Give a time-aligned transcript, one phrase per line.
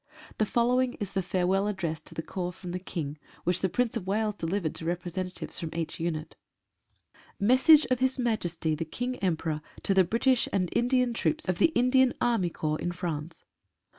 [0.39, 3.95] The following is the farewell address to the Corps from the King, which the Prince
[3.95, 6.35] of Wales delivered to representatives from each unit:—
[7.53, 11.71] Message of His Majesty the King Emperor to the British and Indian troops of the
[11.75, 13.45] Indian Army Corps in France.